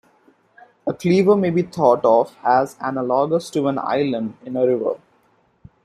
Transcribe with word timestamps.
A 0.87 0.95
cleaver 0.95 1.35
may 1.35 1.51
be 1.51 1.61
thought 1.61 2.03
of 2.05 2.35
as 2.43 2.75
analogous 2.79 3.51
to 3.51 3.67
an 3.67 3.77
island 3.77 4.35
in 4.43 4.57
a 4.57 4.65
river. 4.65 4.95